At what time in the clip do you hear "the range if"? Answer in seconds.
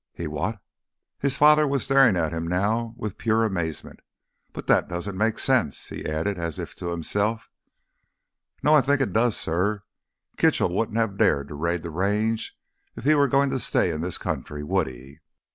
11.83-13.03